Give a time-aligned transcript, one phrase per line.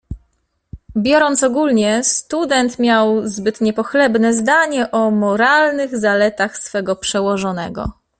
[0.97, 7.91] "Biorąc ogólnie, student miał zbyt niepochlebne zdanie o moralnych zaletach swego przełożonego."